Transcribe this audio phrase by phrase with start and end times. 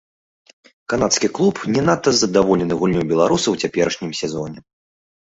[0.91, 4.59] Канадскі клуб не надта задаволены гульнёй беларуса ў цяперашнім сезоне.